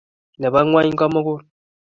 Ne 0.39 0.47
bo 0.53 0.59
ng'ony 0.65 0.89
ko-mugul. 0.99 1.41